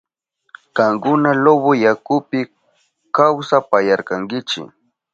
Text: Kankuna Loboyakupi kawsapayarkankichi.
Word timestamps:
Kankuna 0.77 1.29
Loboyakupi 1.43 2.39
kawsapayarkankichi. 3.15 4.61